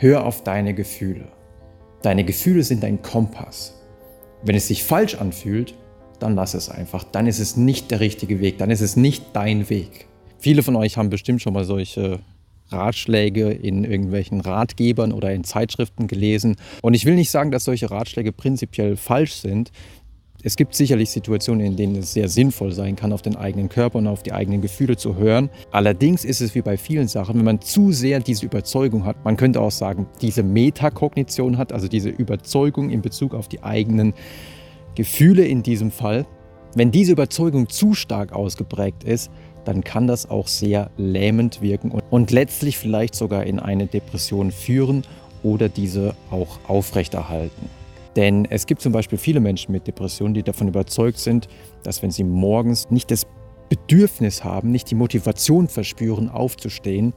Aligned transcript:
Hör 0.00 0.24
auf 0.24 0.44
deine 0.44 0.74
Gefühle. 0.74 1.24
Deine 2.02 2.22
Gefühle 2.22 2.62
sind 2.62 2.84
dein 2.84 3.02
Kompass. 3.02 3.74
Wenn 4.44 4.54
es 4.54 4.68
sich 4.68 4.84
falsch 4.84 5.16
anfühlt, 5.16 5.74
dann 6.20 6.36
lass 6.36 6.54
es 6.54 6.68
einfach. 6.68 7.02
Dann 7.02 7.26
ist 7.26 7.40
es 7.40 7.56
nicht 7.56 7.90
der 7.90 7.98
richtige 7.98 8.38
Weg. 8.38 8.58
Dann 8.58 8.70
ist 8.70 8.80
es 8.80 8.94
nicht 8.94 9.24
dein 9.32 9.68
Weg. 9.70 10.06
Viele 10.38 10.62
von 10.62 10.76
euch 10.76 10.96
haben 10.96 11.10
bestimmt 11.10 11.42
schon 11.42 11.52
mal 11.52 11.64
solche 11.64 12.20
Ratschläge 12.68 13.50
in 13.50 13.82
irgendwelchen 13.82 14.40
Ratgebern 14.40 15.10
oder 15.10 15.32
in 15.32 15.42
Zeitschriften 15.42 16.06
gelesen. 16.06 16.54
Und 16.80 16.94
ich 16.94 17.04
will 17.04 17.16
nicht 17.16 17.32
sagen, 17.32 17.50
dass 17.50 17.64
solche 17.64 17.90
Ratschläge 17.90 18.30
prinzipiell 18.30 18.96
falsch 18.96 19.32
sind. 19.32 19.72
Es 20.44 20.54
gibt 20.54 20.76
sicherlich 20.76 21.10
Situationen, 21.10 21.66
in 21.66 21.74
denen 21.74 21.96
es 21.96 22.12
sehr 22.12 22.28
sinnvoll 22.28 22.70
sein 22.70 22.94
kann, 22.94 23.12
auf 23.12 23.22
den 23.22 23.34
eigenen 23.34 23.68
Körper 23.68 23.98
und 23.98 24.06
auf 24.06 24.22
die 24.22 24.32
eigenen 24.32 24.60
Gefühle 24.60 24.96
zu 24.96 25.16
hören. 25.16 25.50
Allerdings 25.72 26.24
ist 26.24 26.40
es 26.40 26.54
wie 26.54 26.62
bei 26.62 26.76
vielen 26.76 27.08
Sachen, 27.08 27.36
wenn 27.36 27.44
man 27.44 27.60
zu 27.60 27.90
sehr 27.90 28.20
diese 28.20 28.46
Überzeugung 28.46 29.04
hat, 29.04 29.24
man 29.24 29.36
könnte 29.36 29.60
auch 29.60 29.72
sagen, 29.72 30.06
diese 30.22 30.44
Metakognition 30.44 31.58
hat, 31.58 31.72
also 31.72 31.88
diese 31.88 32.10
Überzeugung 32.10 32.90
in 32.90 33.02
Bezug 33.02 33.34
auf 33.34 33.48
die 33.48 33.64
eigenen 33.64 34.14
Gefühle 34.94 35.44
in 35.44 35.64
diesem 35.64 35.90
Fall. 35.90 36.24
Wenn 36.76 36.92
diese 36.92 37.12
Überzeugung 37.12 37.68
zu 37.68 37.94
stark 37.94 38.32
ausgeprägt 38.32 39.02
ist, 39.02 39.32
dann 39.64 39.82
kann 39.82 40.06
das 40.06 40.30
auch 40.30 40.46
sehr 40.46 40.92
lähmend 40.96 41.62
wirken 41.62 41.90
und 42.10 42.30
letztlich 42.30 42.78
vielleicht 42.78 43.16
sogar 43.16 43.42
in 43.42 43.58
eine 43.58 43.88
Depression 43.88 44.52
führen 44.52 45.02
oder 45.42 45.68
diese 45.68 46.14
auch 46.30 46.60
aufrechterhalten. 46.68 47.77
Denn 48.18 48.46
es 48.50 48.66
gibt 48.66 48.82
zum 48.82 48.90
Beispiel 48.90 49.16
viele 49.16 49.38
Menschen 49.38 49.70
mit 49.70 49.86
Depressionen, 49.86 50.34
die 50.34 50.42
davon 50.42 50.66
überzeugt 50.66 51.18
sind, 51.18 51.46
dass 51.84 52.02
wenn 52.02 52.10
sie 52.10 52.24
morgens 52.24 52.90
nicht 52.90 53.12
das 53.12 53.28
Bedürfnis 53.68 54.42
haben, 54.42 54.72
nicht 54.72 54.90
die 54.90 54.96
Motivation 54.96 55.68
verspüren, 55.68 56.28
aufzustehen, 56.28 57.14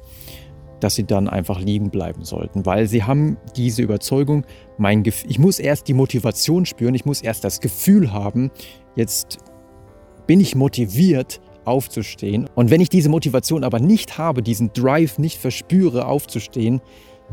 dass 0.80 0.94
sie 0.94 1.06
dann 1.06 1.28
einfach 1.28 1.60
liegen 1.60 1.90
bleiben 1.90 2.24
sollten, 2.24 2.68
weil 2.68 2.86
sie 2.86 3.04
haben 3.04 3.38
diese 3.56 3.82
Überzeugung, 3.82 4.46
mein 4.78 5.04
ich 5.04 5.40
muss 5.40 5.58
erst 5.58 5.88
die 5.88 5.96
Motivation 5.96 6.68
spüren, 6.68 6.94
ich 6.94 7.06
muss 7.06 7.24
erst 7.24 7.44
das 7.44 7.62
Gefühl 7.62 8.14
haben, 8.14 8.52
jetzt 8.96 9.40
bin 10.28 10.40
ich 10.40 10.54
motiviert 10.54 11.42
aufzustehen. 11.66 12.48
Und 12.54 12.70
wenn 12.70 12.80
ich 12.82 12.90
diese 12.90 13.10
Motivation 13.10 13.64
aber 13.64 13.80
nicht 13.80 14.20
habe, 14.20 14.44
diesen 14.44 14.72
Drive 14.74 15.18
nicht 15.18 15.40
verspüre, 15.40 16.06
aufzustehen, 16.06 16.80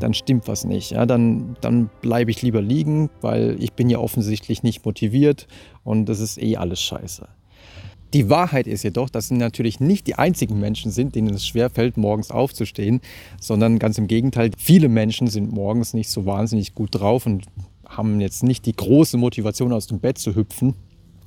dann 0.01 0.15
stimmt 0.15 0.49
was 0.49 0.65
nicht. 0.65 0.91
Ja, 0.91 1.07
dann 1.07 1.57
dann 1.61 1.91
bleibe 2.01 2.31
ich 2.31 2.43
lieber 2.43 2.63
liegen, 2.63 3.11
weil 3.21 3.57
ich 3.59 3.73
bin 3.73 3.91
ja 3.91 3.99
offensichtlich 3.99 4.63
nicht 4.63 4.85
motiviert 4.85 5.47
und 5.85 6.07
das 6.07 6.21
ist 6.21 6.41
eh 6.41 6.57
alles 6.57 6.81
scheiße. 6.81 7.29
Die 8.15 8.31
Wahrheit 8.31 8.67
ist 8.67 8.85
jedoch, 8.85 9.11
dass 9.11 9.29
sie 9.29 9.35
natürlich 9.35 9.81
nicht 9.81 10.07
die 10.07 10.15
einzigen 10.15 10.59
Menschen 10.59 10.91
sind, 10.91 11.15
denen 11.15 11.35
es 11.35 11.47
schwerfällt, 11.47 11.99
morgens 11.99 12.31
aufzustehen, 12.31 13.01
sondern 13.39 13.79
ganz 13.79 13.99
im 13.99 14.07
Gegenteil, 14.07 14.51
viele 14.57 14.89
Menschen 14.89 15.27
sind 15.27 15.53
morgens 15.53 15.93
nicht 15.93 16.09
so 16.09 16.25
wahnsinnig 16.25 16.75
gut 16.75 16.89
drauf 16.93 17.27
und 17.27 17.45
haben 17.87 18.21
jetzt 18.21 18.43
nicht 18.43 18.65
die 18.65 18.75
große 18.75 19.19
Motivation, 19.19 19.73
aus 19.73 19.87
dem 19.87 20.01
Bett 20.01 20.19
zu 20.19 20.35
hüpfen. 20.35 20.75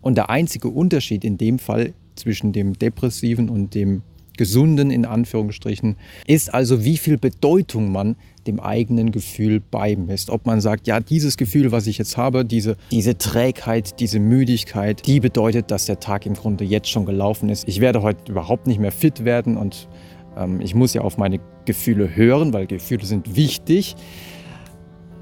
Und 0.02 0.16
der 0.16 0.31
einzige 0.31 0.69
Unterschied 0.69 1.23
in 1.23 1.38
dem 1.38 1.59
Fall 1.59 1.94
zwischen 2.16 2.52
dem 2.52 2.73
Depressiven 2.73 3.50
und 3.50 3.75
dem 3.75 4.02
Gesunden 4.42 4.89
in 4.89 5.06
Anführungsstrichen, 5.06 5.97
ist 6.25 6.52
also, 6.52 6.84
wie 6.84 6.97
viel 6.97 7.20
Bedeutung 7.20 7.92
man 7.92 8.16
dem 8.47 8.59
eigenen 8.59 9.11
Gefühl 9.11 9.59
beimisst. 9.59 10.31
Ob 10.31 10.47
man 10.47 10.61
sagt, 10.61 10.88
ja, 10.88 11.00
dieses 11.00 11.38
Gefühl, 11.38 11.72
was 11.72 11.86
ich 11.86 12.00
jetzt 12.00 12.17
habe, 12.17 12.44
diese, 12.44 12.75
diese 12.89 13.19
Trägheit, 13.19 14.00
diese 14.00 14.19
Müdigkeit, 14.19 15.06
die 15.06 15.19
bedeutet, 15.19 15.69
dass 15.69 15.86
der 15.86 16.00
Tag 16.00 16.25
im 16.25 16.34
Grunde 16.34 16.64
jetzt 16.64 16.89
schon 16.89 17.06
gelaufen 17.06 17.50
ist. 17.50 17.67
Ich 17.67 17.81
werde 17.81 18.02
heute 18.02 18.31
überhaupt 18.31 18.66
nicht 18.66 18.80
mehr 18.80 18.92
fit 18.92 19.25
werden 19.25 19.58
und 19.58 19.88
ähm, 20.36 20.59
ich 20.59 20.73
muss 20.73 20.95
ja 20.95 21.02
auf 21.02 21.19
meine 21.19 21.39
Gefühle 21.66 22.16
hören, 22.16 22.52
weil 22.52 22.66
Gefühle 22.66 23.06
sind 23.06 23.36
wichtig. 23.36 23.95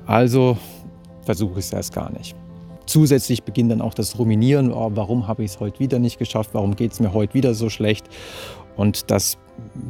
Also 0.06 0.58
versuche 1.25 1.59
ich 1.59 1.66
es 1.66 1.73
erst 1.73 1.94
gar 1.94 2.09
nicht. 2.14 2.38
Zusätzlich 2.86 3.44
beginnt 3.44 3.70
dann 3.70 3.81
auch 3.81 3.94
das 3.94 4.17
Ruminieren, 4.17 4.72
oh, 4.72 4.92
warum 4.95 5.28
habe 5.28 5.44
ich 5.44 5.52
es 5.52 5.59
heute 5.59 5.80
wieder 5.80 6.00
nicht 6.00 6.17
geschafft, 6.17 6.52
warum 6.53 6.75
geht 6.75 6.94
es 6.94 7.00
mir 7.00 7.13
heute 7.13 7.35
wieder 7.35 7.53
so 7.53 7.69
schlecht. 7.69 8.08
Und 8.79 9.12
das 9.12 9.38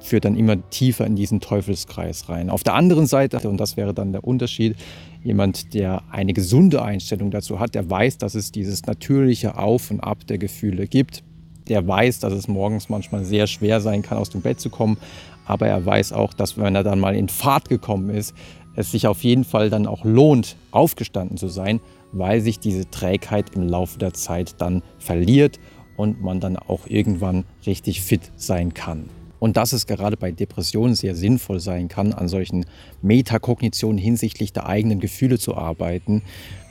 führt 0.01 0.25
dann 0.25 0.35
immer 0.35 0.67
tiefer 0.71 1.05
in 1.05 1.15
diesen 1.15 1.41
Teufelskreis 1.41 2.27
rein. 2.27 2.49
Auf 2.49 2.63
der 2.63 2.73
anderen 2.73 3.05
Seite, 3.05 3.47
und 3.47 3.57
das 3.57 3.77
wäre 3.77 3.93
dann 3.93 4.13
der 4.13 4.23
Unterschied, 4.23 4.75
jemand, 5.23 5.75
der 5.75 6.01
eine 6.09 6.33
gesunde 6.33 6.81
Einstellung 6.81 7.29
dazu 7.29 7.59
hat, 7.59 7.75
der 7.75 7.87
weiß, 7.87 8.17
dass 8.17 8.33
es 8.33 8.51
dieses 8.51 8.87
natürliche 8.87 9.59
Auf 9.59 9.91
und 9.91 9.99
Ab 9.99 10.25
der 10.25 10.39
Gefühle 10.39 10.87
gibt. 10.87 11.23
Der 11.67 11.87
weiß, 11.87 12.17
dass 12.19 12.33
es 12.33 12.47
morgens 12.47 12.89
manchmal 12.89 13.25
sehr 13.25 13.45
schwer 13.45 13.79
sein 13.79 14.01
kann, 14.01 14.17
aus 14.17 14.31
dem 14.31 14.41
Bett 14.41 14.59
zu 14.59 14.71
kommen. 14.71 14.97
Aber 15.45 15.67
er 15.67 15.85
weiß 15.85 16.11
auch, 16.11 16.33
dass 16.33 16.57
wenn 16.57 16.73
er 16.73 16.83
dann 16.83 16.99
mal 16.99 17.15
in 17.15 17.29
Fahrt 17.29 17.69
gekommen 17.69 18.09
ist, 18.09 18.33
es 18.75 18.89
sich 18.89 19.05
auf 19.05 19.23
jeden 19.23 19.43
Fall 19.43 19.69
dann 19.69 19.85
auch 19.85 20.03
lohnt, 20.03 20.55
aufgestanden 20.71 21.37
zu 21.37 21.47
sein, 21.47 21.79
weil 22.11 22.41
sich 22.41 22.57
diese 22.57 22.89
Trägheit 22.89 23.55
im 23.55 23.67
Laufe 23.67 23.99
der 23.99 24.15
Zeit 24.15 24.55
dann 24.57 24.81
verliert 24.97 25.59
und 25.99 26.21
man 26.21 26.39
dann 26.39 26.55
auch 26.55 26.87
irgendwann 26.87 27.43
richtig 27.65 28.01
fit 28.01 28.31
sein 28.37 28.73
kann. 28.73 29.09
Und 29.39 29.57
dass 29.57 29.73
es 29.73 29.85
gerade 29.85 30.15
bei 30.15 30.31
Depressionen 30.31 30.95
sehr 30.95 31.13
sinnvoll 31.13 31.59
sein 31.59 31.89
kann, 31.89 32.13
an 32.13 32.29
solchen 32.29 32.65
Metakognitionen 33.01 33.97
hinsichtlich 33.97 34.53
der 34.53 34.65
eigenen 34.65 35.01
Gefühle 35.01 35.37
zu 35.37 35.57
arbeiten, 35.57 36.21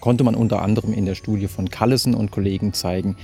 konnte 0.00 0.24
man 0.24 0.34
unter 0.34 0.62
anderem 0.62 0.94
in 0.94 1.04
der 1.04 1.14
Studie 1.14 1.46
von 1.46 1.70
Callison 1.70 2.14
und 2.14 2.30
Kollegen 2.30 2.72
zeigen, 2.72 3.16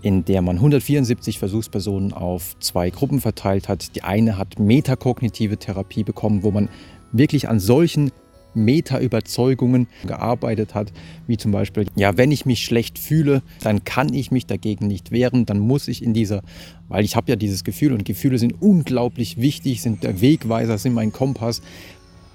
in 0.00 0.24
der 0.24 0.40
man 0.40 0.56
174 0.56 1.38
Versuchspersonen 1.38 2.14
auf 2.14 2.58
zwei 2.60 2.88
Gruppen 2.88 3.20
verteilt 3.20 3.68
hat. 3.68 3.94
Die 3.96 4.02
eine 4.02 4.38
hat 4.38 4.58
metakognitive 4.58 5.58
Therapie 5.58 6.04
bekommen, 6.04 6.42
wo 6.42 6.50
man 6.50 6.70
wirklich 7.12 7.50
an 7.50 7.60
solchen 7.60 8.12
Meta-Überzeugungen 8.54 9.86
gearbeitet 10.06 10.74
hat, 10.74 10.92
wie 11.26 11.36
zum 11.36 11.52
Beispiel, 11.52 11.86
ja, 11.96 12.16
wenn 12.16 12.32
ich 12.32 12.46
mich 12.46 12.64
schlecht 12.64 12.98
fühle, 12.98 13.42
dann 13.62 13.84
kann 13.84 14.12
ich 14.12 14.30
mich 14.30 14.46
dagegen 14.46 14.86
nicht 14.86 15.10
wehren, 15.10 15.46
dann 15.46 15.58
muss 15.58 15.88
ich 15.88 16.02
in 16.02 16.14
dieser, 16.14 16.42
weil 16.88 17.04
ich 17.04 17.16
habe 17.16 17.30
ja 17.30 17.36
dieses 17.36 17.64
Gefühl 17.64 17.92
und 17.92 18.04
Gefühle 18.04 18.38
sind 18.38 18.60
unglaublich 18.60 19.40
wichtig, 19.40 19.82
sind 19.82 20.02
der 20.02 20.20
Wegweiser, 20.20 20.78
sind 20.78 20.94
mein 20.94 21.12
Kompass, 21.12 21.62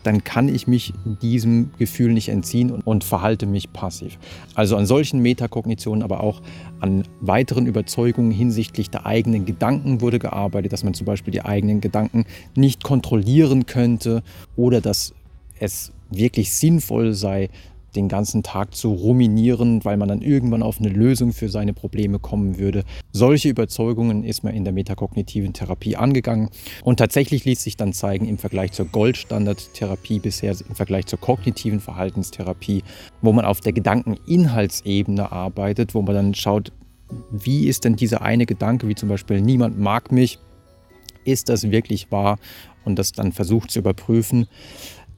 dann 0.06 0.24
kann 0.24 0.54
ich 0.54 0.68
mich 0.68 0.94
diesem 1.22 1.72
Gefühl 1.78 2.14
nicht 2.14 2.30
entziehen 2.30 2.70
und, 2.72 2.82
und 2.86 3.04
verhalte 3.04 3.48
mich 3.48 3.74
passiv. 3.74 4.20
Also 4.54 4.78
an 4.78 4.86
solchen 4.86 5.20
Metakognitionen, 5.22 6.04
aber 6.04 6.22
auch 6.22 6.42
an 6.80 7.04
weiteren 7.22 7.66
Überzeugungen 7.66 8.32
hinsichtlich 8.32 8.90
der 8.90 9.06
eigenen 9.06 9.46
Gedanken 9.46 10.02
wurde 10.02 10.20
gearbeitet, 10.20 10.74
dass 10.74 10.84
man 10.84 10.94
zum 10.94 11.06
Beispiel 11.06 11.32
die 11.32 11.44
eigenen 11.44 11.82
Gedanken 11.82 12.26
nicht 12.56 12.84
kontrollieren 12.84 13.66
könnte 13.66 14.22
oder 14.56 14.80
dass 14.80 15.16
es 15.60 15.92
wirklich 16.10 16.54
sinnvoll 16.54 17.14
sei, 17.14 17.50
den 17.96 18.08
ganzen 18.10 18.44
Tag 18.44 18.76
zu 18.76 18.92
ruminieren, 18.92 19.84
weil 19.86 19.98
man 19.98 20.10
dann 20.10 20.22
irgendwann 20.22 20.64
auf 20.64 20.80
eine 20.80 20.90
Lösung 20.90 21.34
für 21.34 21.50
seine 21.50 21.74
Probleme 21.74 22.20
kommen 22.20 22.58
würde. 22.58 22.84
Solche 23.12 23.50
Überzeugungen 23.50 24.24
ist 24.24 24.44
man 24.44 24.54
in 24.54 24.64
der 24.64 24.74
metakognitiven 24.74 25.54
Therapie 25.54 25.96
angegangen 25.96 26.50
und 26.84 26.98
tatsächlich 26.98 27.46
ließ 27.46 27.64
sich 27.64 27.78
dann 27.78 27.94
zeigen 27.94 28.28
im 28.28 28.38
Vergleich 28.38 28.74
zur 28.74 28.86
Goldstandardtherapie 28.86 30.20
bisher, 30.20 30.56
im 30.68 30.76
Vergleich 30.76 31.06
zur 31.06 31.20
kognitiven 31.20 31.80
Verhaltenstherapie, 31.80 32.84
wo 33.22 33.32
man 33.32 33.46
auf 33.46 33.62
der 33.62 33.74
Gedankeninhaltsebene 33.74 35.32
arbeitet, 35.32 35.96
wo 35.96 36.02
man 36.02 36.16
dann 36.16 36.34
schaut, 36.34 36.72
wie 37.32 37.68
ist 37.68 37.86
denn 37.86 37.96
dieser 37.96 38.22
eine 38.22 38.46
Gedanke, 38.46 38.88
wie 38.88 38.96
zum 38.96 39.10
Beispiel 39.10 39.40
niemand 39.42 39.80
mag 39.80 40.12
mich, 40.12 40.40
ist 41.24 41.50
das 41.50 41.72
wirklich 41.72 42.12
wahr 42.12 42.38
und 42.84 43.00
das 43.00 43.12
dann 43.12 43.32
versucht 43.32 43.72
zu 43.72 43.80
überprüfen. 43.80 44.48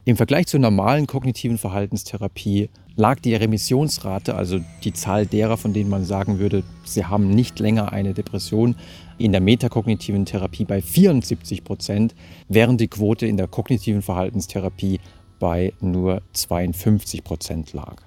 Im 0.07 0.15
Vergleich 0.15 0.47
zur 0.47 0.61
normalen 0.61 1.05
kognitiven 1.05 1.57
Verhaltenstherapie 1.57 2.69
lag 2.95 3.19
die 3.19 3.35
Remissionsrate, 3.35 4.35
also 4.35 4.61
die 4.85 4.93
Zahl 4.93 5.25
derer, 5.25 5.57
von 5.57 5.73
denen 5.73 5.89
man 5.89 6.05
sagen 6.05 6.39
würde, 6.39 6.63
sie 6.85 7.03
haben 7.03 7.29
nicht 7.29 7.59
länger 7.59 7.91
eine 7.91 8.13
Depression, 8.13 8.77
in 9.17 9.33
der 9.33 9.41
metakognitiven 9.41 10.23
Therapie 10.23 10.63
bei 10.63 10.81
74 10.81 11.65
Prozent, 11.65 12.15
während 12.47 12.79
die 12.79 12.87
Quote 12.87 13.27
in 13.27 13.35
der 13.35 13.49
kognitiven 13.49 14.01
Verhaltenstherapie 14.01 15.01
bei 15.39 15.73
nur 15.81 16.21
52 16.31 17.25
Prozent 17.25 17.73
lag. 17.73 18.06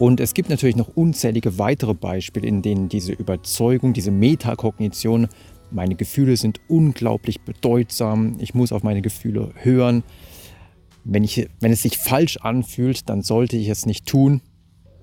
Und 0.00 0.18
es 0.18 0.32
gibt 0.32 0.48
natürlich 0.48 0.76
noch 0.76 0.96
unzählige 0.96 1.58
weitere 1.58 1.92
Beispiele, 1.92 2.48
in 2.48 2.62
denen 2.62 2.88
diese 2.88 3.12
Überzeugung, 3.12 3.92
diese 3.92 4.10
Metakognition, 4.10 5.28
meine 5.70 5.94
Gefühle 5.94 6.38
sind 6.38 6.58
unglaublich 6.68 7.42
bedeutsam, 7.42 8.36
ich 8.38 8.54
muss 8.54 8.72
auf 8.72 8.82
meine 8.82 9.02
Gefühle 9.02 9.50
hören. 9.56 10.02
Wenn, 11.04 11.22
ich, 11.22 11.46
wenn 11.60 11.70
es 11.70 11.82
sich 11.82 11.98
falsch 11.98 12.38
anfühlt, 12.38 13.10
dann 13.10 13.20
sollte 13.20 13.58
ich 13.58 13.68
es 13.68 13.84
nicht 13.84 14.06
tun, 14.06 14.40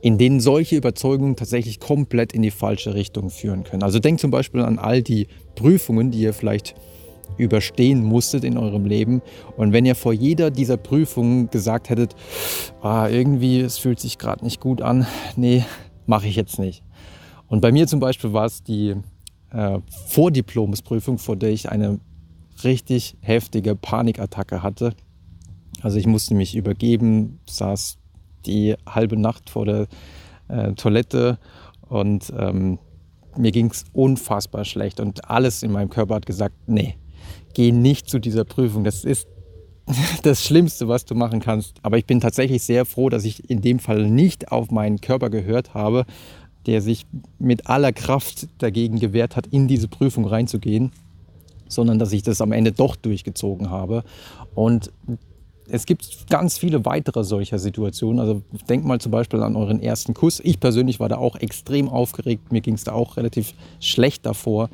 in 0.02 0.18
denen 0.18 0.40
solche 0.40 0.78
Überzeugungen 0.78 1.36
tatsächlich 1.36 1.80
komplett 1.80 2.34
in 2.34 2.42
die 2.42 2.50
falsche 2.50 2.96
Richtung 2.96 3.30
führen 3.30 3.66
können. 3.66 3.84
Also 3.84 4.00
denkt 4.00 4.20
zum 4.20 4.32
Beispiel 4.32 4.62
an 4.62 4.80
all 4.80 5.04
die 5.04 5.28
Prüfungen, 5.54 6.10
die 6.10 6.22
ihr 6.22 6.34
vielleicht 6.34 6.74
überstehen 7.38 8.04
musstet 8.04 8.44
in 8.44 8.58
eurem 8.58 8.86
Leben. 8.86 9.22
Und 9.56 9.74
wenn 9.74 9.86
ihr 9.86 9.96
vor 9.96 10.14
jeder 10.14 10.52
dieser 10.52 10.78
Prüfungen 10.78 11.50
gesagt 11.50 11.90
hättet, 11.90 12.16
ah, 12.82 13.08
irgendwie, 13.08 13.60
es 13.60 13.78
fühlt 13.78 14.00
sich 14.00 14.18
gerade 14.18 14.44
nicht 14.44 14.60
gut 14.60 14.82
an, 14.82 15.06
nee, 15.36 15.64
mache 16.06 16.28
ich 16.28 16.36
jetzt 16.36 16.60
nicht. 16.60 16.84
Und 17.48 17.62
bei 17.62 17.72
mir 17.72 17.88
zum 17.88 18.00
Beispiel 18.00 18.34
war 18.34 18.46
es 18.46 18.64
die 18.64 18.96
äh, 19.52 19.80
Vordiplomsprüfung, 20.08 21.18
vor 21.18 21.36
der 21.36 21.50
ich 21.50 21.70
eine 21.70 22.00
richtig 22.64 23.18
heftige 23.22 23.76
Panikattacke 23.76 24.64
hatte. 24.64 24.94
Also 25.82 25.98
ich 25.98 26.08
musste 26.08 26.34
mich 26.34 26.56
übergeben, 26.56 27.40
saß 27.48 27.98
die 28.46 28.76
halbe 28.88 29.18
Nacht 29.18 29.50
vor 29.50 29.66
der 29.66 29.88
äh, 30.48 30.74
Toilette 30.74 31.38
und 31.88 32.34
ähm, 32.38 32.80
mir 33.38 33.52
ging 33.52 33.70
es 33.70 33.86
unfassbar 33.94 34.66
schlecht 34.66 35.00
und 35.00 35.30
alles 35.30 35.64
in 35.64 35.72
meinem 35.72 35.90
Körper 35.90 36.16
hat 36.16 36.26
gesagt, 36.26 36.56
nee, 36.66 36.96
geh 37.54 37.72
nicht 37.72 38.10
zu 38.10 38.20
dieser 38.20 38.44
Prüfung. 38.44 38.84
Das 38.84 39.04
ist 39.04 39.28
das 40.24 40.44
Schlimmste, 40.44 40.88
was 40.88 41.06
du 41.06 41.16
machen 41.16 41.40
kannst. 41.40 41.78
Aber 41.84 41.98
ich 41.98 42.06
bin 42.06 42.20
tatsächlich 42.20 42.64
sehr 42.64 42.86
froh, 42.86 43.10
dass 43.10 43.26
ich 43.26 43.50
in 43.50 43.62
dem 43.62 43.80
Fall 43.80 44.10
nicht 44.10 44.52
auf 44.52 44.72
meinen 44.72 45.02
Körper 45.02 45.30
gehört 45.30 45.74
habe, 45.74 46.06
der 46.66 46.82
sich 46.82 47.06
mit 47.40 47.68
aller 47.68 47.94
Kraft 47.94 48.48
dagegen 48.58 49.00
gewehrt 49.00 49.36
hat, 49.36 49.48
in 49.48 49.68
diese 49.68 49.88
Prüfung 49.88 50.26
reinzugehen, 50.26 50.92
sondern 51.70 52.00
dass 52.00 52.12
ich 52.12 52.24
das 52.24 52.42
am 52.42 52.52
Ende 52.52 52.74
doch 52.74 52.96
durchgezogen 52.96 53.70
habe. 53.70 54.04
Und 54.54 54.92
es 55.70 55.86
gibt 55.86 56.30
ganz 56.30 56.58
viele 56.58 56.86
weitere 56.86 57.24
solcher 57.24 57.60
Situationen. 57.60 58.20
Also 58.20 58.42
denkt 58.70 58.86
mal 58.86 59.00
zum 59.00 59.12
Beispiel 59.12 59.42
an 59.42 59.56
euren 59.56 59.82
ersten 59.82 60.14
Kuss. 60.14 60.40
Ich 60.44 60.60
persönlich 60.60 61.00
war 61.00 61.10
da 61.10 61.18
auch 61.18 61.36
extrem 61.36 61.90
aufgeregt. 61.90 62.52
Mir 62.52 62.62
ging 62.62 62.76
es 62.76 62.84
da 62.84 62.94
auch 62.94 63.18
relativ 63.18 63.54
schlecht 63.80 64.26
davor. 64.26 64.70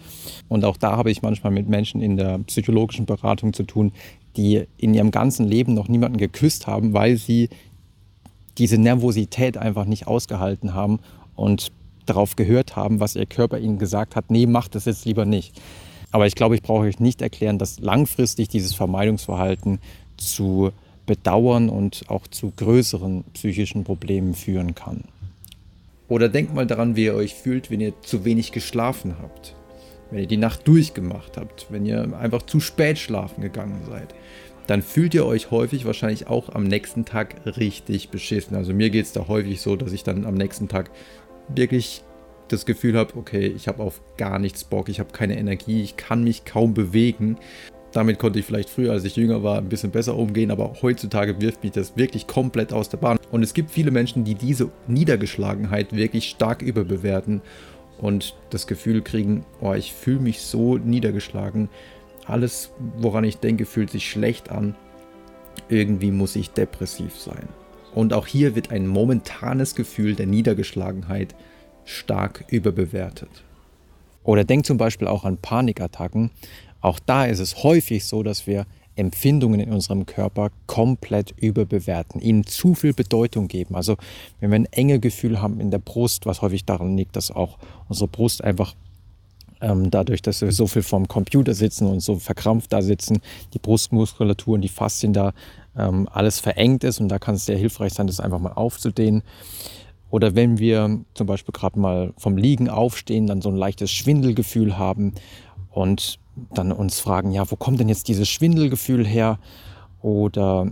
Und 0.49 0.65
auch 0.65 0.77
da 0.77 0.97
habe 0.97 1.11
ich 1.11 1.21
manchmal 1.21 1.51
mit 1.51 1.67
Menschen 1.67 2.01
in 2.01 2.17
der 2.17 2.39
psychologischen 2.39 3.05
Beratung 3.05 3.53
zu 3.53 3.63
tun, 3.63 3.91
die 4.37 4.65
in 4.77 4.93
ihrem 4.93 5.11
ganzen 5.11 5.47
Leben 5.47 5.73
noch 5.73 5.87
niemanden 5.87 6.17
geküsst 6.17 6.67
haben, 6.67 6.93
weil 6.93 7.17
sie 7.17 7.49
diese 8.57 8.77
Nervosität 8.77 9.57
einfach 9.57 9.85
nicht 9.85 10.07
ausgehalten 10.07 10.73
haben 10.73 10.99
und 11.35 11.71
darauf 12.05 12.35
gehört 12.35 12.75
haben, 12.75 12.99
was 12.99 13.15
ihr 13.15 13.25
Körper 13.25 13.57
ihnen 13.57 13.79
gesagt 13.79 14.15
hat, 14.15 14.29
nee, 14.29 14.45
macht 14.45 14.75
das 14.75 14.85
jetzt 14.85 15.05
lieber 15.05 15.25
nicht. 15.25 15.59
Aber 16.11 16.27
ich 16.27 16.35
glaube, 16.35 16.55
ich 16.55 16.61
brauche 16.61 16.81
euch 16.81 16.99
nicht 16.99 17.21
erklären, 17.21 17.57
dass 17.57 17.79
langfristig 17.79 18.47
dieses 18.47 18.75
Vermeidungsverhalten 18.75 19.79
zu 20.17 20.71
Bedauern 21.05 21.69
und 21.69 22.03
auch 22.07 22.27
zu 22.27 22.51
größeren 22.55 23.23
psychischen 23.33 23.83
Problemen 23.83 24.33
führen 24.33 24.75
kann. 24.75 25.03
Oder 26.07 26.29
denkt 26.29 26.53
mal 26.53 26.67
daran, 26.67 26.95
wie 26.95 27.05
ihr 27.05 27.15
euch 27.15 27.33
fühlt, 27.33 27.71
wenn 27.71 27.81
ihr 27.81 27.93
zu 28.01 28.25
wenig 28.25 28.51
geschlafen 28.51 29.15
habt, 29.21 29.55
wenn 30.11 30.19
ihr 30.19 30.27
die 30.27 30.37
Nacht 30.37 30.67
durchgemacht 30.67 31.37
habt, 31.37 31.67
wenn 31.69 31.85
ihr 31.85 32.17
einfach 32.17 32.43
zu 32.43 32.59
spät 32.59 32.99
schlafen 32.99 33.41
gegangen 33.41 33.81
seid. 33.89 34.13
Dann 34.67 34.81
fühlt 34.81 35.13
ihr 35.13 35.25
euch 35.25 35.51
häufig 35.51 35.85
wahrscheinlich 35.85 36.27
auch 36.27 36.49
am 36.53 36.63
nächsten 36.63 37.03
Tag 37.03 37.35
richtig 37.57 38.09
beschissen. 38.09 38.55
Also 38.55 38.73
mir 38.73 38.89
geht 38.89 39.05
es 39.05 39.11
da 39.11 39.27
häufig 39.27 39.59
so, 39.59 39.75
dass 39.75 39.91
ich 39.91 40.03
dann 40.03 40.25
am 40.25 40.35
nächsten 40.35 40.67
Tag 40.67 40.91
wirklich 41.49 42.03
das 42.47 42.65
Gefühl 42.65 42.97
habe, 42.97 43.17
okay, 43.17 43.47
ich 43.47 43.67
habe 43.67 43.83
auf 43.83 44.01
gar 44.17 44.39
nichts 44.39 44.63
Bock, 44.63 44.89
ich 44.89 44.99
habe 44.99 45.11
keine 45.11 45.37
Energie, 45.37 45.81
ich 45.81 45.97
kann 45.97 46.23
mich 46.23 46.45
kaum 46.45 46.73
bewegen. 46.73 47.37
Damit 47.93 48.17
konnte 48.17 48.39
ich 48.39 48.45
vielleicht 48.45 48.69
früher, 48.69 48.91
als 48.91 49.03
ich 49.03 49.15
jünger 49.15 49.43
war, 49.43 49.59
ein 49.59 49.69
bisschen 49.69 49.91
besser 49.91 50.15
umgehen, 50.17 50.49
aber 50.49 50.73
heutzutage 50.81 51.39
wirft 51.39 51.63
mich 51.63 51.73
das 51.73 51.95
wirklich 51.95 52.25
komplett 52.25 52.73
aus 52.73 52.89
der 52.89 52.97
Bahn. 52.97 53.19
Und 53.31 53.43
es 53.43 53.53
gibt 53.53 53.69
viele 53.69 53.91
Menschen, 53.91 54.23
die 54.23 54.33
diese 54.33 54.71
Niedergeschlagenheit 54.87 55.95
wirklich 55.95 56.27
stark 56.29 56.63
überbewerten 56.63 57.41
und 57.99 58.35
das 58.49 58.65
Gefühl 58.65 59.03
kriegen, 59.03 59.45
oh, 59.61 59.73
ich 59.73 59.93
fühle 59.93 60.19
mich 60.19 60.41
so 60.41 60.77
niedergeschlagen. 60.77 61.69
Alles, 62.25 62.71
woran 62.97 63.23
ich 63.25 63.37
denke, 63.37 63.65
fühlt 63.65 63.91
sich 63.91 64.09
schlecht 64.09 64.49
an. 64.49 64.75
Irgendwie 65.69 66.09
muss 66.11 66.35
ich 66.35 66.49
depressiv 66.49 67.19
sein. 67.19 67.47
Und 67.93 68.13
auch 68.13 68.25
hier 68.25 68.55
wird 68.55 68.71
ein 68.71 68.87
momentanes 68.87 69.75
Gefühl 69.75 70.15
der 70.15 70.25
Niedergeschlagenheit 70.25 71.35
stark 71.85 72.45
überbewertet. 72.49 73.29
Oder 74.23 74.45
denk 74.45 74.65
zum 74.65 74.77
Beispiel 74.77 75.07
auch 75.07 75.25
an 75.25 75.37
Panikattacken. 75.37 76.31
Auch 76.83 76.99
da 76.99 77.25
ist 77.25 77.39
es 77.39 77.63
häufig 77.63 78.05
so, 78.05 78.23
dass 78.23 78.45
wir 78.45 78.67
Empfindungen 78.97 79.61
in 79.61 79.71
unserem 79.71 80.05
Körper 80.05 80.51
komplett 80.67 81.33
überbewerten, 81.37 82.19
ihnen 82.19 82.45
zu 82.45 82.75
viel 82.75 82.93
Bedeutung 82.93 83.47
geben. 83.47 83.75
Also 83.75 83.95
wenn 84.41 84.51
wir 84.51 84.57
ein 84.57 84.65
enge 84.65 84.99
Gefühl 84.99 85.41
haben 85.41 85.61
in 85.61 85.71
der 85.71 85.79
Brust, 85.79 86.25
was 86.25 86.41
häufig 86.41 86.65
daran 86.65 86.97
liegt, 86.97 87.15
dass 87.15 87.31
auch 87.31 87.57
unsere 87.87 88.09
Brust 88.09 88.43
einfach 88.43 88.75
ähm, 89.61 89.91
dadurch, 89.91 90.21
dass 90.21 90.41
wir 90.41 90.51
so 90.51 90.67
viel 90.67 90.83
vorm 90.83 91.07
Computer 91.07 91.53
sitzen 91.53 91.87
und 91.87 92.01
so 92.01 92.19
verkrampft 92.19 92.73
da 92.73 92.81
sitzen, 92.81 93.21
die 93.53 93.59
Brustmuskulatur 93.59 94.55
und 94.55 94.61
die 94.61 94.67
Faszien 94.67 95.13
da 95.13 95.31
ähm, 95.77 96.09
alles 96.11 96.41
verengt 96.41 96.83
ist 96.83 96.99
und 96.99 97.07
da 97.07 97.17
kann 97.17 97.35
es 97.35 97.45
sehr 97.45 97.57
hilfreich 97.57 97.93
sein, 97.93 98.07
das 98.07 98.19
einfach 98.19 98.39
mal 98.39 98.51
aufzudehnen. 98.51 99.23
Oder 100.09 100.35
wenn 100.35 100.59
wir 100.59 100.99
zum 101.13 101.27
Beispiel 101.27 101.53
gerade 101.53 101.79
mal 101.79 102.13
vom 102.17 102.35
Liegen 102.35 102.69
aufstehen, 102.69 103.25
dann 103.25 103.41
so 103.41 103.49
ein 103.49 103.55
leichtes 103.55 103.89
Schwindelgefühl 103.89 104.77
haben 104.77 105.13
und 105.71 106.19
dann 106.53 106.71
uns 106.71 106.99
fragen, 106.99 107.31
ja, 107.31 107.49
wo 107.49 107.55
kommt 107.55 107.79
denn 107.79 107.89
jetzt 107.89 108.07
dieses 108.07 108.29
Schwindelgefühl 108.29 109.05
her? 109.05 109.39
Oder 110.01 110.71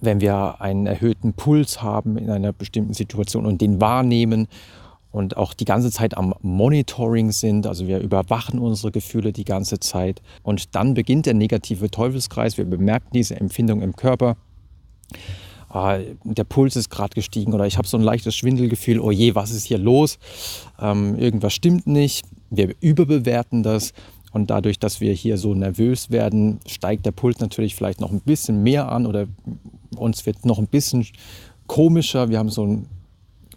wenn 0.00 0.20
wir 0.20 0.60
einen 0.60 0.86
erhöhten 0.86 1.32
Puls 1.32 1.82
haben 1.82 2.18
in 2.18 2.30
einer 2.30 2.52
bestimmten 2.52 2.94
Situation 2.94 3.46
und 3.46 3.60
den 3.60 3.80
wahrnehmen 3.80 4.48
und 5.10 5.36
auch 5.36 5.54
die 5.54 5.64
ganze 5.64 5.90
Zeit 5.90 6.16
am 6.16 6.34
Monitoring 6.42 7.30
sind, 7.30 7.66
also 7.66 7.86
wir 7.86 8.00
überwachen 8.00 8.58
unsere 8.58 8.90
Gefühle 8.90 9.32
die 9.32 9.44
ganze 9.44 9.78
Zeit 9.78 10.22
und 10.42 10.74
dann 10.74 10.94
beginnt 10.94 11.26
der 11.26 11.34
negative 11.34 11.90
Teufelskreis, 11.90 12.58
wir 12.58 12.64
bemerken 12.64 13.10
diese 13.14 13.36
Empfindung 13.36 13.80
im 13.80 13.94
Körper. 13.96 14.36
Ah, 15.68 15.98
der 16.22 16.44
Puls 16.44 16.76
ist 16.76 16.88
gerade 16.88 17.14
gestiegen 17.14 17.52
oder 17.52 17.66
ich 17.66 17.78
habe 17.78 17.88
so 17.88 17.96
ein 17.96 18.02
leichtes 18.02 18.36
Schwindelgefühl, 18.36 19.00
oh 19.00 19.10
je, 19.10 19.34
was 19.34 19.50
ist 19.50 19.64
hier 19.64 19.78
los? 19.78 20.18
Ähm, 20.80 21.16
irgendwas 21.18 21.52
stimmt 21.52 21.86
nicht. 21.86 22.24
Wir 22.50 22.74
überbewerten 22.80 23.64
das 23.64 23.92
und 24.34 24.50
dadurch, 24.50 24.80
dass 24.80 25.00
wir 25.00 25.12
hier 25.12 25.38
so 25.38 25.54
nervös 25.54 26.10
werden, 26.10 26.58
steigt 26.66 27.06
der 27.06 27.12
Puls 27.12 27.38
natürlich 27.38 27.76
vielleicht 27.76 28.00
noch 28.00 28.10
ein 28.10 28.20
bisschen 28.20 28.64
mehr 28.64 28.90
an 28.90 29.06
oder 29.06 29.26
uns 29.96 30.26
wird 30.26 30.44
noch 30.44 30.58
ein 30.58 30.66
bisschen 30.66 31.06
komischer. 31.68 32.28
Wir 32.30 32.40
haben 32.40 32.50
so 32.50 32.66
ein 32.66 32.88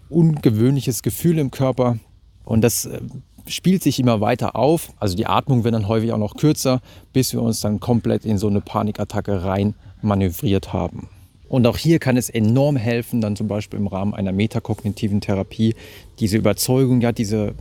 ungewöhnliches 0.09 1.01
Gefühl 1.01 1.39
im 1.39 1.49
Körper 1.49 1.97
und 2.45 2.61
das 2.61 2.85
äh, 2.85 3.01
spielt 3.47 3.81
sich 3.81 3.99
immer 3.99 4.21
weiter 4.21 4.55
auf. 4.55 4.93
Also 4.99 5.17
die 5.17 5.25
Atmung 5.25 5.63
wird 5.63 5.73
dann 5.73 5.87
häufig 5.87 6.13
auch 6.13 6.19
noch 6.19 6.37
kürzer, 6.37 6.81
bis 7.11 7.33
wir 7.33 7.41
uns 7.41 7.59
dann 7.59 7.79
komplett 7.79 8.23
in 8.23 8.37
so 8.37 8.47
eine 8.47 8.61
Panikattacke 8.61 9.43
rein 9.43 9.73
manövriert 10.03 10.73
haben. 10.73 11.09
Und 11.49 11.65
auch 11.65 11.77
hier 11.77 11.97
kann 11.97 12.17
es 12.17 12.29
enorm 12.29 12.75
helfen, 12.75 13.19
dann 13.19 13.35
zum 13.35 13.47
Beispiel 13.47 13.79
im 13.79 13.87
Rahmen 13.87 14.13
einer 14.13 14.31
metakognitiven 14.31 15.21
Therapie, 15.21 15.73
diese 16.19 16.37
Überzeugung, 16.37 17.01
ja, 17.01 17.11
diese 17.11 17.55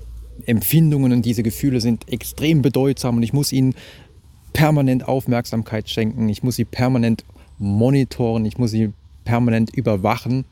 Empfindungen 0.44 1.12
und 1.12 1.24
diese 1.24 1.42
Gefühle 1.42 1.80
sind 1.80 2.10
extrem 2.12 2.62
bedeutsam 2.62 3.16
und 3.16 3.22
ich 3.22 3.32
muss 3.32 3.52
ihnen 3.52 3.74
permanent 4.52 5.06
Aufmerksamkeit 5.06 5.88
schenken, 5.88 6.28
ich 6.28 6.42
muss 6.42 6.56
sie 6.56 6.64
permanent 6.64 7.24
monitoren, 7.58 8.44
ich 8.44 8.58
muss 8.58 8.70
sie 8.70 8.92
permanent 9.24 9.74
überwachen, 9.74 10.44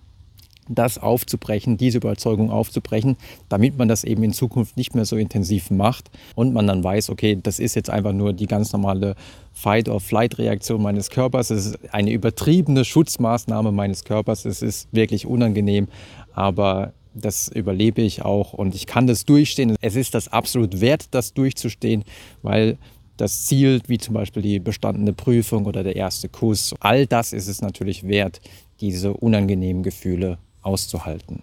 das 0.68 0.98
aufzubrechen, 0.98 1.76
diese 1.76 1.98
Überzeugung 1.98 2.50
aufzubrechen, 2.50 3.16
damit 3.48 3.78
man 3.78 3.88
das 3.88 4.04
eben 4.04 4.22
in 4.22 4.32
Zukunft 4.32 4.76
nicht 4.76 4.94
mehr 4.94 5.04
so 5.04 5.16
intensiv 5.16 5.70
macht 5.70 6.10
und 6.34 6.52
man 6.52 6.66
dann 6.66 6.82
weiß, 6.82 7.10
okay, 7.10 7.38
das 7.42 7.58
ist 7.58 7.74
jetzt 7.74 7.90
einfach 7.90 8.12
nur 8.12 8.32
die 8.32 8.46
ganz 8.46 8.72
normale 8.72 9.14
Fight-or-Flight-Reaktion 9.52 10.82
meines 10.82 11.10
Körpers, 11.10 11.50
es 11.50 11.66
ist 11.66 11.94
eine 11.94 12.12
übertriebene 12.12 12.84
Schutzmaßnahme 12.84 13.72
meines 13.72 14.04
Körpers, 14.04 14.44
es 14.44 14.62
ist 14.62 14.88
wirklich 14.92 15.26
unangenehm, 15.26 15.88
aber 16.32 16.92
das 17.14 17.48
überlebe 17.48 18.02
ich 18.02 18.22
auch 18.22 18.52
und 18.52 18.74
ich 18.74 18.86
kann 18.86 19.06
das 19.06 19.24
durchstehen. 19.24 19.76
Es 19.80 19.96
ist 19.96 20.14
das 20.14 20.28
absolut 20.28 20.80
wert, 20.80 21.06
das 21.12 21.32
durchzustehen, 21.32 22.04
weil 22.42 22.76
das 23.16 23.46
Ziel, 23.46 23.80
wie 23.86 23.98
zum 23.98 24.14
Beispiel 24.14 24.42
die 24.42 24.58
bestandene 24.58 25.12
Prüfung 25.12 25.66
oder 25.66 25.84
der 25.84 25.96
erste 25.96 26.28
Kuss, 26.28 26.74
all 26.80 27.06
das 27.06 27.32
ist 27.32 27.46
es 27.46 27.62
natürlich 27.62 28.06
wert, 28.08 28.40
diese 28.80 29.14
unangenehmen 29.14 29.82
Gefühle 29.82 30.38
auszuhalten. 30.62 31.42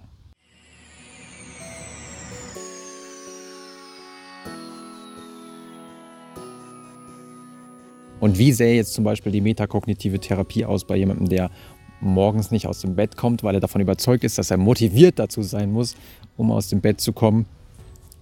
Und 8.20 8.38
wie 8.38 8.52
sähe 8.52 8.76
jetzt 8.76 8.94
zum 8.94 9.04
Beispiel 9.04 9.32
die 9.32 9.42
metakognitive 9.42 10.20
Therapie 10.20 10.64
aus 10.64 10.86
bei 10.86 10.96
jemandem, 10.96 11.28
der 11.28 11.50
morgens 12.02 12.52
nicht 12.52 12.68
aus 12.68 12.82
dem 12.82 12.96
Bett 12.96 13.18
kommt, 13.18 13.44
weil 13.44 13.56
er 13.56 13.62
davon 13.62 13.82
überzeugt 13.82 14.24
ist, 14.24 14.38
dass 14.38 14.52
er 14.52 14.58
motiviert 14.58 15.20
dazu 15.20 15.42
sein 15.42 15.72
muss, 15.72 15.96
um 16.38 16.52
aus 16.52 16.68
dem 16.68 16.82
Bett 16.82 17.00
zu 17.00 17.14
kommen. 17.14 17.46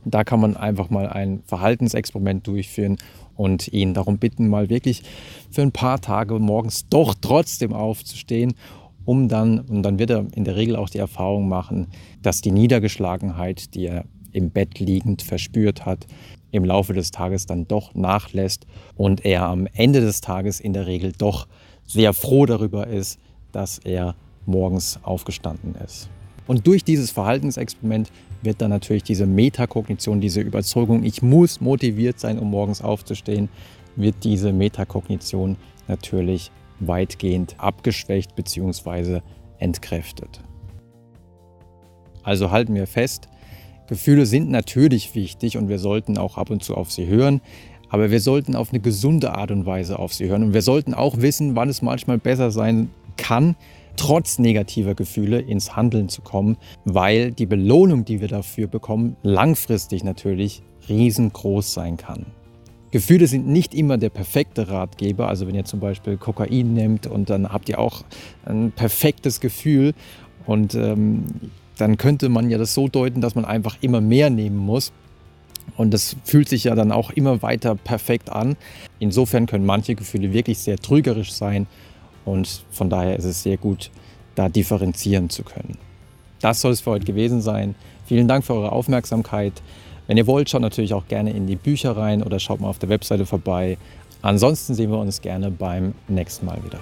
Da 0.06 0.24
kann 0.24 0.40
man 0.40 0.56
einfach 0.56 0.90
mal 0.90 1.08
ein 1.08 1.42
Verhaltensexperiment 1.46 2.48
durchführen 2.48 2.98
und 3.36 3.68
ihn 3.70 3.94
darum 3.94 4.18
bitten, 4.18 4.48
mal 4.48 4.70
wirklich 4.70 5.04
für 5.52 5.62
ein 5.62 5.72
paar 5.72 6.02
Tage 6.02 6.40
morgens 6.40 6.88
doch 6.90 7.16
trotzdem 7.20 7.74
aufzustehen, 7.74 8.54
um 9.06 9.28
dann, 9.28 9.60
und 9.62 9.84
dann 9.84 9.98
wird 9.98 10.10
er 10.10 10.26
in 10.36 10.44
der 10.44 10.56
Regel 10.56 10.76
auch 10.76 10.90
die 10.90 11.00
Erfahrung 11.00 11.48
machen, 11.50 11.88
dass 12.22 12.42
die 12.42 12.52
Niedergeschlagenheit, 12.52 13.74
die 13.74 13.88
er 13.88 14.06
im 14.32 14.52
Bett 14.52 14.80
liegend 14.80 15.22
verspürt 15.22 15.86
hat, 15.86 16.06
im 16.52 16.66
Laufe 16.66 16.94
des 16.94 17.12
Tages 17.12 17.46
dann 17.46 17.68
doch 17.68 17.94
nachlässt 17.94 18.66
und 18.96 19.26
er 19.26 19.44
am 19.44 19.68
Ende 19.74 20.02
des 20.02 20.22
Tages 20.22 20.60
in 20.60 20.74
der 20.74 20.88
Regel 20.88 21.14
doch 21.18 21.48
sehr 21.86 22.14
froh 22.14 22.46
darüber 22.46 22.88
ist, 22.88 23.20
dass 23.52 23.80
er 23.80 24.16
morgens 24.46 25.00
aufgestanden 25.04 25.76
ist. 25.76 26.10
Und 26.48 26.66
durch 26.66 26.84
dieses 26.84 27.12
Verhaltensexperiment 27.12 28.12
wird 28.42 28.62
dann 28.62 28.72
natürlich 28.72 29.04
diese 29.04 29.28
Metakognition, 29.28 30.22
diese 30.22 30.42
Überzeugung, 30.42 31.04
ich 31.04 31.22
muss 31.22 31.62
motiviert 31.62 32.20
sein, 32.20 32.40
um 32.40 32.50
morgens 32.50 32.82
aufzustehen, 32.82 33.50
wird 33.96 34.16
diese 34.24 34.52
Metakognition 34.52 35.58
natürlich 35.88 36.52
weitgehend 36.80 37.56
abgeschwächt 37.58 38.36
bzw. 38.36 39.22
entkräftet. 39.60 40.42
Also 42.24 42.52
halten 42.52 42.76
wir 42.76 42.88
fest, 42.88 43.30
Gefühle 43.88 44.26
sind 44.26 44.50
natürlich 44.52 45.16
wichtig 45.16 45.58
und 45.58 45.68
wir 45.68 45.80
sollten 45.80 46.18
auch 46.18 46.38
ab 46.38 46.52
und 46.52 46.64
zu 46.64 46.76
auf 46.76 46.92
sie 46.92 47.08
hören, 47.08 47.42
aber 47.90 48.12
wir 48.12 48.20
sollten 48.20 48.56
auf 48.56 48.70
eine 48.70 48.80
gesunde 48.80 49.34
Art 49.34 49.52
und 49.52 49.66
Weise 49.66 49.98
auf 49.98 50.14
sie 50.14 50.30
hören 50.30 50.44
und 50.44 50.54
wir 50.54 50.62
sollten 50.62 50.94
auch 50.94 51.18
wissen, 51.18 51.56
wann 51.56 51.70
es 51.70 51.82
manchmal 51.82 52.20
besser 52.20 52.52
sein 52.52 52.90
kann, 53.20 53.56
trotz 53.96 54.40
negativer 54.40 54.96
Gefühle 54.96 55.40
ins 55.40 55.76
Handeln 55.76 56.10
zu 56.10 56.22
kommen, 56.22 56.58
weil 56.86 57.32
die 57.32 57.46
Belohnung, 57.46 58.06
die 58.06 58.22
wir 58.22 58.28
dafür 58.28 58.68
bekommen, 58.68 59.18
langfristig 59.24 60.04
natürlich 60.04 60.64
riesengroß 60.88 61.74
sein 61.74 61.98
kann. 61.98 62.26
Gefühle 62.92 63.28
sind 63.28 63.48
nicht 63.48 63.76
immer 63.76 63.98
der 63.98 64.10
perfekte 64.10 64.70
Ratgeber. 64.70 65.28
Also 65.28 65.48
wenn 65.48 65.54
ihr 65.54 65.66
zum 65.66 65.80
Beispiel 65.80 66.18
Kokain 66.18 66.74
nehmt 66.74 67.06
und 67.06 67.30
dann 67.30 67.50
habt 67.52 67.70
ihr 67.70 67.78
auch 67.78 68.04
ein 68.46 68.72
perfektes 68.72 69.40
Gefühl 69.40 69.94
und 70.48 70.74
ähm, 70.74 71.26
dann 71.78 71.98
könnte 71.98 72.30
man 72.30 72.50
ja 72.50 72.58
das 72.58 72.74
so 72.74 72.88
deuten, 72.88 73.22
dass 73.22 73.36
man 73.36 73.46
einfach 73.46 73.78
immer 73.82 74.02
mehr 74.02 74.30
nehmen 74.30 74.58
muss. 74.58 74.92
Und 75.78 75.94
das 75.94 76.16
fühlt 76.24 76.50
sich 76.50 76.64
ja 76.64 76.76
dann 76.76 76.92
auch 76.92 77.12
immer 77.12 77.42
weiter 77.42 77.76
perfekt 77.76 78.32
an. 78.32 78.58
Insofern 78.98 79.46
können 79.46 79.66
manche 79.66 79.94
Gefühle 79.96 80.34
wirklich 80.34 80.60
sehr 80.60 80.78
trügerisch 80.78 81.32
sein 81.32 81.68
und 82.26 82.64
von 82.72 82.90
daher 82.90 83.16
ist 83.18 83.26
es 83.26 83.44
sehr 83.44 83.58
gut, 83.58 83.92
da 84.36 84.50
differenzieren 84.50 85.30
zu 85.30 85.44
können. 85.44 85.78
Das 86.42 86.62
soll 86.62 86.72
es 86.72 86.82
für 86.82 86.92
heute 86.92 87.06
gewesen 87.06 87.42
sein. 87.42 87.76
Vielen 88.06 88.28
Dank 88.28 88.46
für 88.46 88.54
eure 88.54 88.72
Aufmerksamkeit. 88.72 89.54
Wenn 90.08 90.18
ihr 90.18 90.28
wollt, 90.28 90.50
schaut 90.50 90.62
natürlich 90.62 90.94
auch 90.94 91.08
gerne 91.08 91.32
in 91.32 91.46
die 91.46 91.56
Bücher 91.56 91.96
rein 91.96 92.24
oder 92.24 92.40
schaut 92.40 92.62
mal 92.62 92.70
auf 92.70 92.80
der 92.80 92.90
Webseite 92.90 93.26
vorbei. 93.26 93.78
Ansonsten 94.22 94.74
sehen 94.74 94.92
wir 94.92 94.98
uns 94.98 95.22
gerne 95.22 95.52
beim 95.52 95.94
nächsten 96.08 96.46
Mal 96.46 96.64
wieder. 96.64 96.80